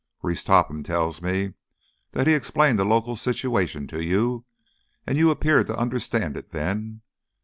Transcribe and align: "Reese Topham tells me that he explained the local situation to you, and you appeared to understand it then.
"Reese 0.23 0.43
Topham 0.43 0.81
tells 0.81 1.21
me 1.21 1.53
that 2.13 2.25
he 2.25 2.33
explained 2.33 2.79
the 2.79 2.83
local 2.85 3.15
situation 3.15 3.85
to 3.85 4.03
you, 4.03 4.45
and 5.05 5.15
you 5.15 5.29
appeared 5.29 5.67
to 5.67 5.77
understand 5.77 6.35
it 6.35 6.49
then. 6.49 7.01